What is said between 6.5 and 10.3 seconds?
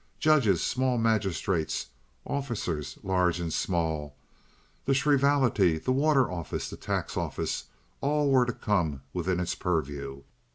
the tax office, all were to come within its purview.